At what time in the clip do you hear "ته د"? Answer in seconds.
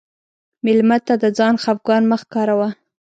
1.07-1.25